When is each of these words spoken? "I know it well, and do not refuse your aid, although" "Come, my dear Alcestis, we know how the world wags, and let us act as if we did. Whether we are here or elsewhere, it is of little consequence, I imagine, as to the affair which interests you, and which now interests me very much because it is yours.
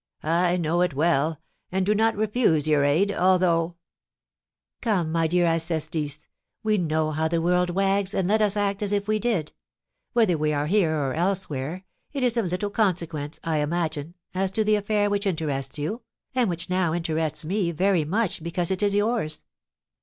"I 0.23 0.57
know 0.57 0.81
it 0.81 0.95
well, 0.95 1.39
and 1.71 1.85
do 1.85 1.93
not 1.93 2.15
refuse 2.17 2.67
your 2.67 2.83
aid, 2.83 3.11
although" 3.11 3.75
"Come, 4.81 5.11
my 5.11 5.27
dear 5.27 5.45
Alcestis, 5.45 6.25
we 6.63 6.79
know 6.79 7.11
how 7.11 7.27
the 7.27 7.39
world 7.39 7.69
wags, 7.69 8.15
and 8.15 8.27
let 8.27 8.41
us 8.41 8.57
act 8.57 8.81
as 8.81 8.91
if 8.91 9.07
we 9.07 9.19
did. 9.19 9.51
Whether 10.13 10.39
we 10.39 10.53
are 10.53 10.65
here 10.65 10.95
or 10.97 11.13
elsewhere, 11.13 11.83
it 12.13 12.23
is 12.23 12.35
of 12.35 12.47
little 12.47 12.71
consequence, 12.71 13.39
I 13.43 13.57
imagine, 13.57 14.15
as 14.33 14.49
to 14.53 14.63
the 14.63 14.73
affair 14.75 15.07
which 15.07 15.27
interests 15.27 15.77
you, 15.77 16.01
and 16.33 16.49
which 16.49 16.67
now 16.67 16.95
interests 16.95 17.45
me 17.45 17.69
very 17.69 18.03
much 18.03 18.41
because 18.41 18.71
it 18.71 18.81
is 18.81 18.95
yours. 18.95 19.43